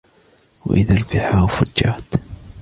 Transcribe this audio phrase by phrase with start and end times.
[0.65, 2.21] وَإِذَا الْبِحَارُ فُجِّرَتْ